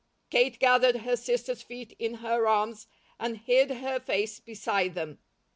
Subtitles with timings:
[0.31, 2.87] Kate gathered her sister's feet in her arms
[3.19, 5.19] and hid her face beside them.